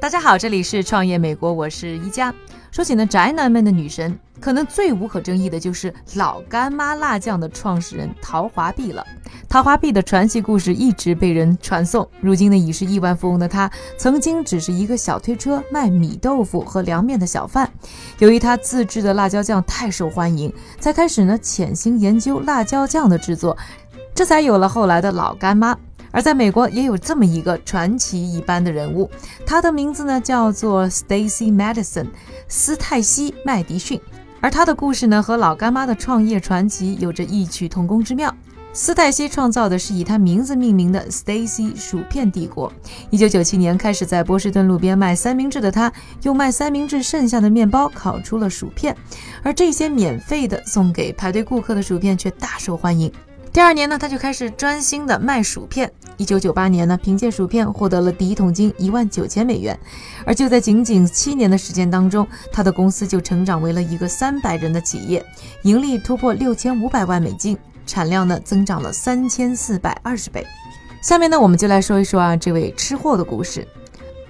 [0.00, 2.34] 大家好，这里是创业美国，我是一加。
[2.70, 9.06] 说起呢宅男们的女神，可能最无可争议的就是老干妈辣酱的创始人陶华碧了。
[9.48, 17.70] 陶华碧的传奇故事一直被人传颂，如今呢已是亿万富翁的他，曾经只是一个小推车卖米豆腐和凉面的小贩。
[18.18, 23.56] 由于他自制的辣椒酱太受欢迎，才开始呢潜心研究辣椒酱的制作，
[24.14, 25.76] 这才有了后来的老干妈。
[26.12, 29.10] 而在美国也有这么一个传奇一般的人物，
[29.44, 32.06] 他的名字呢叫做 Stacy Madison，
[32.46, 34.00] 斯泰西·麦迪逊。
[34.40, 38.32] 而他的故事呢和老干妈的创业传奇有着异曲同工之妙。
[38.74, 42.72] 斯泰西创造的是以他名字命名的 Stacy 薯片帝国。
[43.10, 48.96] 一九九七年开始在波士顿路边卖三明治的他，用卖三明治剩下的面包烤出了薯片，
[49.42, 53.12] 而这些免费的送给排队顾客的薯片却大受欢迎。
[53.52, 55.92] 第二年呢，他就开始专心的卖薯片。
[56.16, 59.78] 一九九八年呢，凭借薯片获得了第一桶金一万九千美元。
[60.24, 65.22] 而就在仅仅七年的时间当中，他的公司就成长为了一个三百人的企业，
[65.64, 70.46] 盈利突破六千五百万美金，产量呢增长了三千四百二十倍。
[71.02, 73.68] 下面呢，我们就来说一说啊这位吃货的故事。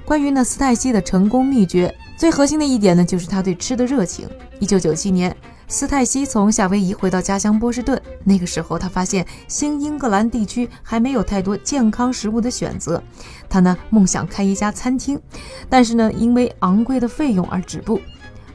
[0.04, 4.28] 关于呢斯泰西的成功秘诀，最核心的一点呢，就是他对吃的热情。
[4.58, 5.36] 一九九七年。
[5.72, 13.02] 斯泰西从夏威夷回到家乡波士顿，那个时候他发现新英格兰地区还没有太多健康食物的选择，
[13.48, 15.18] 他呢梦想开一家餐厅，
[15.70, 17.98] 但是呢因为昂贵的费用而止步。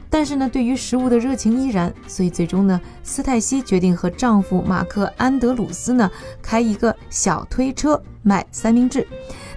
[0.08, 6.08] 但是呢对于食物的热情依然，所以最终呢斯泰西决定和丈夫马克安德鲁斯呢
[6.40, 9.04] 开一个小推车卖三明治。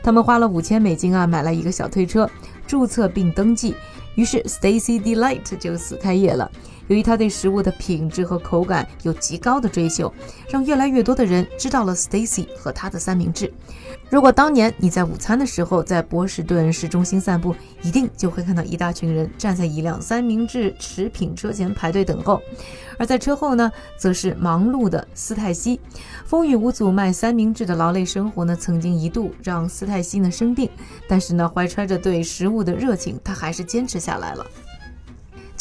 [0.02, 2.28] 他们花了五千美金啊买了一个小推车，
[2.66, 3.76] 注册并登记，
[4.16, 6.52] 于是 Stacy Delight 就此开业了。
[6.92, 10.14] 由于他对食物的品质和口感有极高的追求，
[10.50, 13.50] 让越来越多的人知道了 Stacy 和他的三明治。
[14.09, 22.42] 如果当年你在午餐的时候在波士顿市中心散步，一定就会看到一大群人站在一辆三明治食品车前排队等候。
[22.99, 25.80] 而在车后呢，则是忙碌的斯泰西。
[26.26, 30.70] 风雨无阻卖三明治的劳累生活呢，曾经一度让斯泰西呢生病，
[31.08, 34.45] 但是呢，怀揣着对食物的热情，他还是坚持下来了。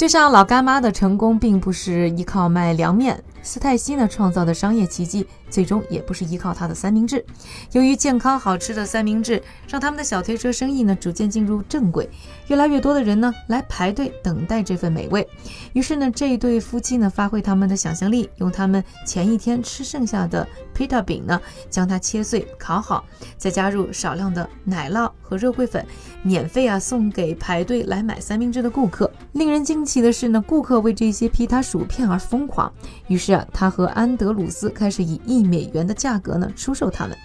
[0.00, 3.22] 就像老干妈的成功，并不是依靠卖凉面。
[3.42, 7.24] 斯泰西呢创造的商业奇迹，最终也不是依靠他的三明治。
[7.72, 12.08] 由于健康好吃的三明治，让他们的小推车生意呢逐渐进入正轨，
[12.46, 15.28] 越来越多的人呢来排队等待这份美味。
[15.74, 23.04] 于是呢，这一对夫妻呢发挥他们的想象力，用他们前一天吃剩下的 pita 饼呢，将它切碎烤好，
[23.36, 25.84] 再加入少量的奶酪和肉桂粉，
[26.22, 29.10] 免费啊送给排队来买三明治的顾客。
[29.32, 32.72] 令人惊奇的是呢，顾客为这些皮塔薯片而疯狂。
[33.08, 33.46] 于是啊。
[33.52, 37.16] 他和安德鲁斯开始以一一美元的价格呢出售它们。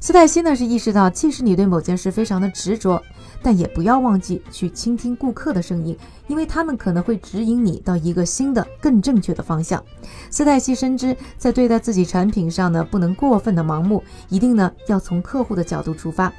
[0.00, 3.00] 斯泰西呢是意识到，即使你对某件事非常的执着，
[3.40, 5.96] 但也不要忘记去倾听顾客的声音，
[6.26, 9.80] 因为他们可能会指引你到一个新的、更正确的方向。
[10.28, 16.32] 斯泰西深知，在对待自己产品上呢，不能过分的盲目，一定呢要从客户的角度出发。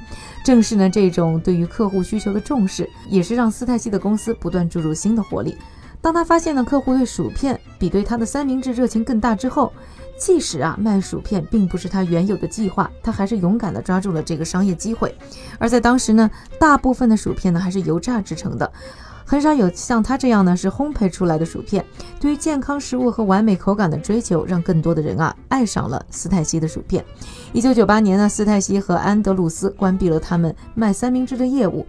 [0.44, 5.56] 正是呢这种对于客户需求的重视，也是让斯泰西的公司不断注入新的活力。
[6.02, 9.72] 当他发现呢，客户对薯片比对他的三明治热情更大之后，
[10.24, 15.14] 即使啊卖薯片并不是他原有的计划，他还是勇敢地抓住了这个商业机会。
[15.58, 18.72] 而在当时呢，大部分的薯片呢还是油炸制成的，
[19.26, 21.84] 很少有像他这样呢是烘焙出来的薯片。
[22.18, 27.04] 对于健康食物和完美口感的追求，让更多的人啊爱上了斯泰西的薯片。
[27.52, 31.86] 一九九八年呢，斯泰西和安德鲁斯关闭了他们卖三明治的业务。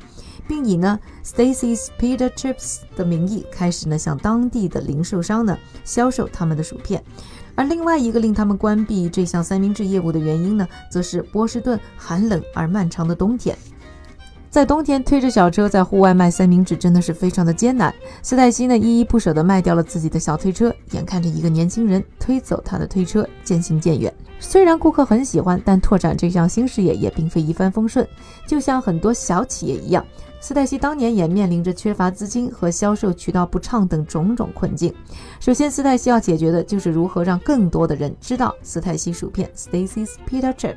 [0.48, 7.04] 并以呢 Stacy's Pita Chips 的名义开始呢向当地的零售商呢销售他们的薯片，
[7.56, 13.58] 而另外一个令他们关闭这项三明治业务的原因呢，则是波士顿寒冷而漫长的冬天。
[14.56, 17.94] 在冬天推着小车在户外卖三明治真的是非常的艰难。
[18.22, 24.14] 斯黛西呢依依不舍地卖掉了自己的小推车，眼看着一个年轻人推走他的推车，渐行渐远。
[24.40, 28.08] 虽然顾客很喜欢，但拓展这项新事业也并非一帆风顺，
[28.48, 30.06] 就像很多小企业一样。
[30.40, 34.94] 斯黛西当年也面临着缺乏资金和销售渠道不畅等种种困境。
[35.42, 40.76] 首先，斯黛西要解决的就是如何让更多的人知道斯黛西薯片 （Stacy's Pita Chip）。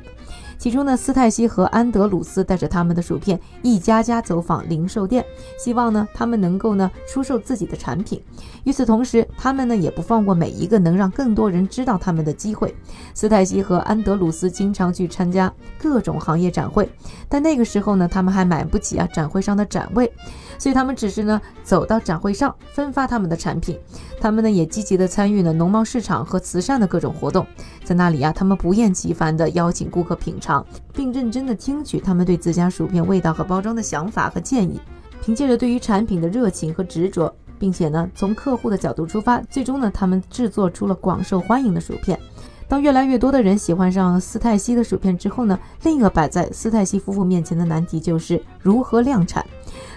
[0.59, 5.25] 其中呢，斯泰西和安德鲁斯带着他们的薯片一家家走访零售店，
[5.57, 8.21] 希望呢他们能够呢出售自己的产品。
[8.65, 12.75] 与此同时，他们呢也不放过每一个能让更多人知道他们的机会。
[13.13, 15.51] 斯泰西和安德鲁斯经常去参加
[15.81, 16.89] 各种行业展会，
[17.29, 20.11] 但那个时候呢，他们还买不起啊展会上的展位。
[20.57, 23.79] 所以他们只是呢走到展会上分发他们的产品，
[24.19, 27.47] 他们呢也积极的参与了农贸市场和慈善的各种活动，
[27.85, 30.48] 在那里啊，他们不厌其烦的邀请顾客品尝。
[30.49, 34.81] 场，并认真地听取他们对自家薯片味道和包装的想法和建议。
[35.21, 42.19] 凭借着对于产品的热情和执着，并且呢从客户的角度出发，最终呢他们制作出了广受欢迎的薯片。
[42.67, 49.45] 当越来越多的人喜欢上斯泰西的薯片之后呢，另一个摆在斯泰西夫妇面前的难题就是如何量产。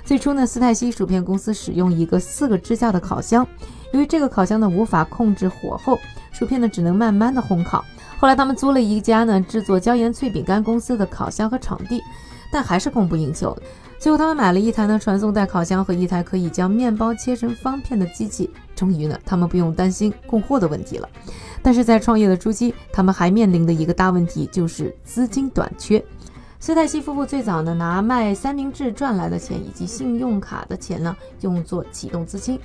[0.04, 3.46] 最初呢，斯泰西薯片公司使用一个四个支架的烤箱，
[3.94, 5.98] 由于这个烤箱呢无法控制火候，
[6.30, 7.82] 薯片呢只能慢慢的烘烤。
[8.22, 12.00] 后来他们租了一家呢制作椒盐脆饼干公司的烤箱和场地，
[12.52, 13.52] 但还是供不应求。
[13.98, 21.08] 最后他们买了一台呢传送带烤箱和一台可以将面包切成方片的机器，终于呢他们不用担心供货的问题了。
[21.62, 26.00] 但是在创业的初期，他们还面临的一个大问题就是资金短缺。
[26.60, 32.56] 斯泰西夫妇最早呢拿卖三明治赚来的钱以及信用卡的钱呢用作启动资金。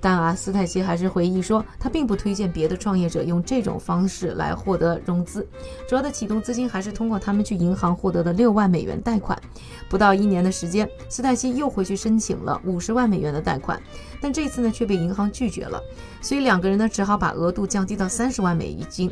[0.00, 5.46] 但啊，斯泰西还是回忆说，他并不推荐别的创业者用这种方式来获得融资。
[5.86, 9.38] 主要的启动资金还是通过他们去银行获得的六万美元贷款。
[9.90, 13.78] 不到一年的时间，斯泰西又回去申请了五十万美元的贷款，
[14.22, 15.78] 但这次呢却被银行拒绝了。
[16.22, 19.10] 所以两个人呢只好把额度降低到三十万美金。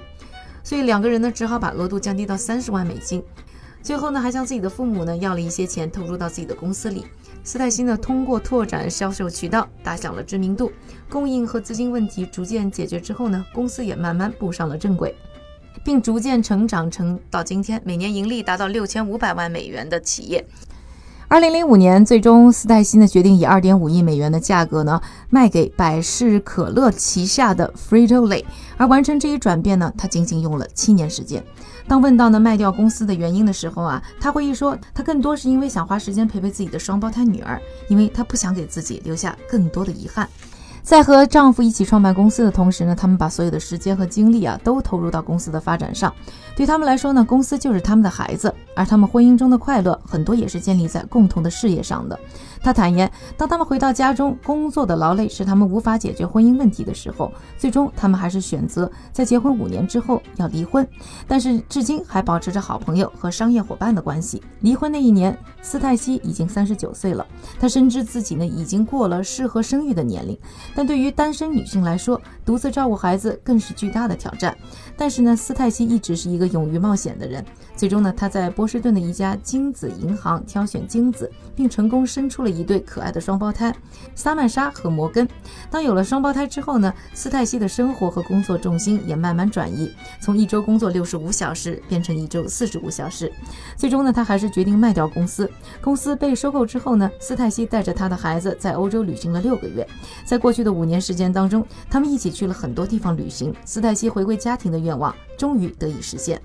[0.64, 3.22] 所以两个人呢只好把额度降低到三十万美金。
[3.82, 7.06] 最后呢还向自己的父母呢要了一些钱投入到自己的公司里。
[7.44, 10.70] 斯泰西呢，通过拓展销售渠道，打响了知名度。
[11.08, 15.14] 供应和资金问题逐渐解决之后呢，公司也慢慢步上了正轨，
[15.82, 20.44] 并逐渐成长成到今天每年盈利达到六千五百万美元的企业。
[21.30, 24.98] 二零零五年，最终斯泰西呢决定以二点五亿美元的价格呢
[25.28, 28.42] 卖给百事可乐旗下的 Frito Lay，
[28.78, 31.44] 而完成这一转变呢，他仅仅用了七年时间。
[31.86, 40.26] 当问到呢卖掉公司的原因的时候啊，他回忆说，他更多是因为想花时间陪陪自己的双胞胎女儿，因为他不想给自己留下更多的遗憾。
[40.82, 46.10] 在和丈夫一起创办公司的同时呢，他们把所有的时间和精力啊都投入到公司的发展上。
[46.58, 52.18] 对他们来说呢，公司就是他们的孩子，而他们婚姻中的快乐很多也是建立在共同的事业上的。
[52.60, 60.84] 他坦言，当他们回到家中，工作的劳累使他们无法解决婚姻问题的时候，最终他们还是选择在结婚五年之后要离婚。
[61.28, 64.42] 但是至今还保持着好朋友和商业伙伴的关系。
[64.62, 67.24] 离婚那一年，斯泰西已经三十九岁了。
[67.60, 70.36] 他深知自己呢已经过了适合生育的年龄，
[70.74, 74.56] 但对于单身女性来说，独自照顾孩子更是巨大的挑战。
[74.96, 77.44] 但是呢，斯泰西一直是一个勇于冒险的人。
[77.76, 83.74] 最终呢，他在波士顿的一家精子银行挑选精子，并成功生出了一对可爱的双胞胎，
[84.14, 85.28] 萨曼莎和摩根。
[85.70, 89.90] 当有了双胞胎之后呢，斯泰西的生活和工作重心也慢慢转移，
[90.20, 93.32] 从一周工作六十五小时变成一周四十五小时。
[93.76, 95.48] 最终呢，他还是决定卖掉公司。
[95.80, 99.86] 公司被收购之后呢，斯泰西带着他的孩子在欧洲旅行了六个月。
[100.24, 103.54] 在过去的五年时间当中，他们一起去了很多地方旅行。
[103.64, 106.38] 斯泰西回归家庭的愿望终于得以实现。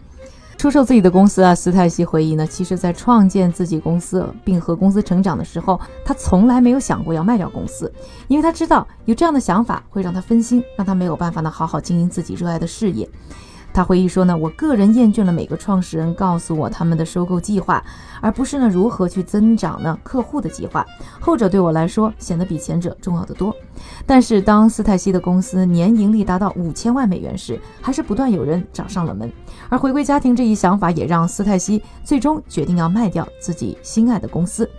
[0.55, 7.91] 出售自己的公司啊，斯泰西回忆呢，其实，在创建自己公司并和公司成长的时候，他从来没有想过要卖掉公司，
[8.29, 13.09] 因为他知道有这样的想法会让他分心，让他没有办法呢好好经营自己热爱的事业。
[13.73, 17.83] 他回忆说呢，我个人厌倦了每个创始人告诉我他们的收购计划，
[18.21, 20.85] 而不是呢如何去增长呢客户的计划。
[21.19, 23.55] 后者对我来说显得比前者重要的多。
[24.05, 29.31] 但是当斯泰西的公司年盈利达到五千万美元时，还是不断有人找上了门。
[29.69, 34.69] 而回归家庭这一想法也让斯泰西最终决定要卖掉自己心爱的公司。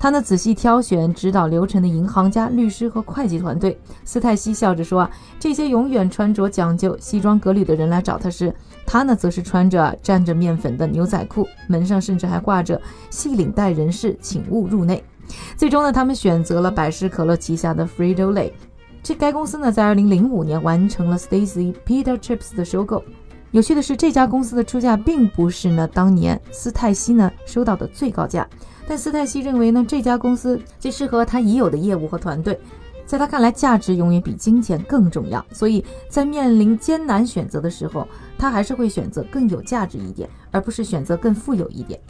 [0.00, 3.76] 他呢仔细挑选指导流程的银行家、律师和会计团队。
[4.04, 8.54] 斯泰西笑着说：“啊，这些永远穿着讲究、西装革履的人来找他时，
[8.86, 12.80] 他呢则是穿着沾着面粉的牛仔裤，门上甚至还挂着
[13.10, 15.02] ‘系领带人士请勿入内’。
[15.56, 18.52] 最终呢，他们选择了百事可乐旗下的 Frito Lay。
[19.02, 23.02] 这该公司呢在2005年完成了 Stacy Peter Chips 的收购。
[23.50, 28.46] 有趣的是，这家公司的出价并不是呢当年斯泰西呢收到的最高价。”
[28.86, 32.58] 但斯泰西认为呢，这家公司最适合他已有的业务和团队，
[33.06, 35.44] 在他看来，价值永远比金钱更重要。
[35.52, 42.00] 所以在面临艰难选择的时候，他还是会选择更有价值一点，而不是选择更富有一点。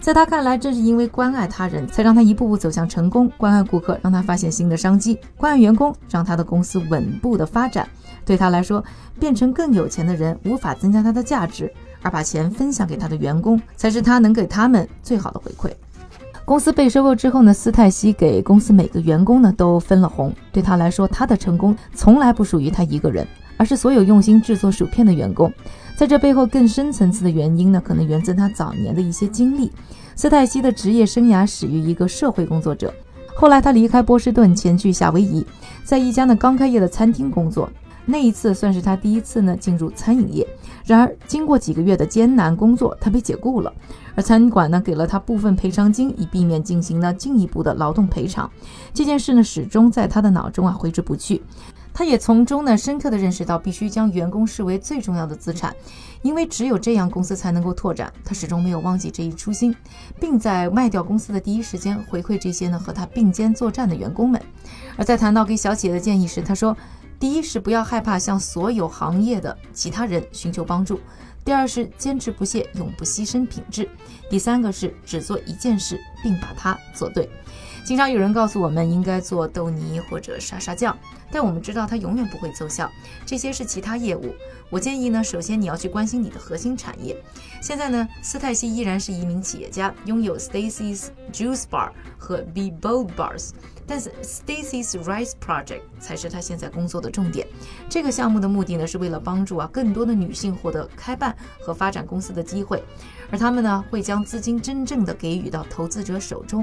[0.00, 3.30] 在他看来，正是因为关爱他人才让他一步步走向成功。
[3.36, 7.88] 关爱顾客，让他发现新的商机；关爱员工，让他的公司稳步的发展。
[8.28, 8.84] 对他来说，
[9.18, 15.72] 变成更有钱的人无法增加他的价值，而把钱分享给他的员工，才是他能给他们最好的回馈。
[16.44, 20.30] 公司被收购之后呢，斯泰西给公司每个员工呢都分了红。
[20.52, 25.50] 对他来说，他的成功从来不属于他一个人，而是所有用心制作薯片的员工。
[25.96, 29.72] 在这背后更深层次的原因呢，可能源自他早年的一些经历。
[30.14, 32.92] 斯泰西的职业生涯始于一个社会工作者，
[33.34, 35.46] 后来他离开波士顿，前去夏威夷，
[35.82, 37.70] 在一家呢刚开业的餐厅工作。
[38.10, 40.48] 那一次算是他第一次呢进入餐饮业。
[40.86, 43.70] 然而，经过几个月的艰难工作，他被解雇了，
[44.14, 48.50] 而餐馆呢给了他部分赔偿金，以避免进行呢进一步的劳动赔偿。
[48.94, 51.42] 这件事呢始终在他的脑中啊挥之不去。
[51.92, 55.74] 他也从中呢深刻的认识到，必须将员工视为最重要的资产，
[56.22, 58.10] 因为只有这样公司才能够拓展。
[58.24, 59.74] 他始终没有忘记这一初心，
[60.18, 64.40] 并在卖掉公司的第一时间回馈这些呢和他并肩作战的员工们。
[64.96, 66.76] 而在谈到给小企业的建议时，他说：
[67.20, 70.96] 第一是不要害怕向所有行业的其他人寻求帮助；
[71.44, 73.84] 第二是坚持不懈，永不牺牲品质；
[74.30, 77.28] 第三个是只做一件事，并把它做对。
[77.88, 80.94] 经常有人告诉我们应该做豆泥或者沙沙酱，
[81.32, 82.92] 但我们知道它永远不会奏效。
[83.24, 84.34] 这些是其他业务。
[84.68, 87.16] 我建议呢，首先你要去关心你的核心产业。
[87.62, 93.52] 现在呢，斯泰西依然是一名企业家，拥有 Stacy's Juice Bar 和 Be Bold Bars，
[93.86, 97.46] 但是 Stacy's Rice Project 才是他现在工作的重点。
[97.88, 102.84] 这个项目的目的呢，是为了帮助啊更多的女性获得开办和发展公司的机会，
[103.30, 106.62] 而他们呢会将资金真正的给予到投资者手中。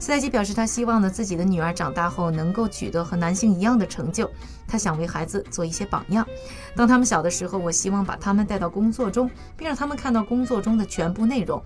[0.00, 4.28] 斯泰基表示，他希望呢自己的女儿长大后能够取得和男性一样的成就。
[4.66, 6.26] 他想为孩子做一些榜样。
[6.74, 11.62] 当他们小的时候，我希望把他们带到工作中，并让他们看到工作中的全部内容。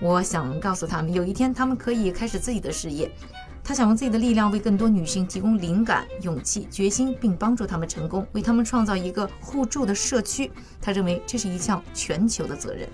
[0.00, 3.08] 我想告诉他们，有一天他们可以开始自己的事业。
[3.62, 10.50] 他想用自己的力量为更多女性提供灵感、勇气、决心，并帮助他们成功，为他们创造一个互助的社区。
[10.80, 12.88] 他认为这是一项全球的责任。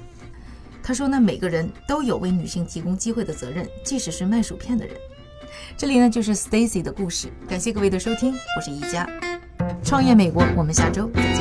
[0.82, 4.94] 他说：“呢，每个人都有为女性提供机会的责任，即使是卖薯片的人。”
[5.76, 7.28] 这里呢就是 Stacy 的故事。
[7.48, 9.08] 感谢各位的收听，我是宜佳，
[9.84, 11.08] 创业美国，我们下周。
[11.14, 11.31] 再